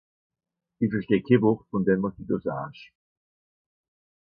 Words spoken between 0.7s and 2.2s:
Ìch versteh kenn Wort vùn dem, wàs